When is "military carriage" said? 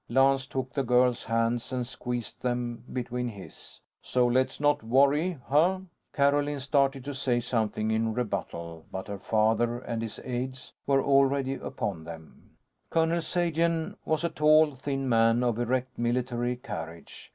15.99-17.29